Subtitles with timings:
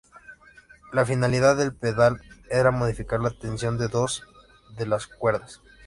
[0.91, 4.23] La finalidad del pedal era modificar la tensión de dos
[4.75, 5.61] de las cuerdas.